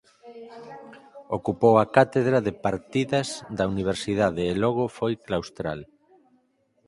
[1.37, 5.79] Ocupou a cátedra de Partidas da Universidade e logo foi claustral.